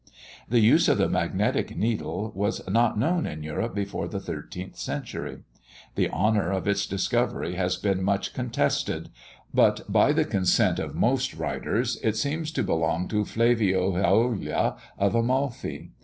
The 0.49 0.61
use 0.61 0.87
of 0.87 0.97
the 0.97 1.07
magnetic 1.07 1.77
needle 1.77 2.31
was 2.33 2.67
not 2.67 2.97
known 2.97 3.27
in 3.27 3.43
Europe 3.43 3.75
before 3.75 4.07
the 4.07 4.19
thirteenth 4.19 4.75
century. 4.75 5.43
The 5.93 6.09
honour 6.09 6.49
of 6.51 6.67
its 6.67 6.87
discovery 6.87 7.53
has 7.53 7.77
been 7.77 8.01
much 8.01 8.33
contested; 8.33 9.09
but 9.53 9.83
by 9.91 10.11
the 10.11 10.25
consent 10.25 10.79
of 10.79 10.95
most 10.95 11.35
writers, 11.35 11.99
it 12.01 12.15
seems 12.15 12.49
to 12.53 12.63
belong 12.63 13.09
to 13.09 13.25
Flavio 13.25 13.91
Gioja 13.91 14.75
of 14.97 15.13
Amalfi. 15.13 15.91